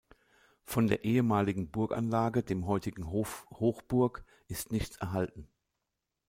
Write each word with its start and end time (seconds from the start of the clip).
Von 0.63 0.87
der 0.87 1.03
ehemaligen 1.05 1.69
Burganlage, 1.69 2.41
dem 2.41 2.65
heutigen 2.65 3.11
Hof 3.11 3.45
Hochburg, 3.51 4.25
ist 4.47 4.71
nichts 4.71 4.97
erhalten. 4.97 5.47